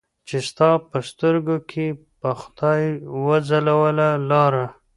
[0.27, 1.85] چې ستا په سترګو کې
[2.19, 2.83] به خدای
[3.25, 4.65] وځلوله لاره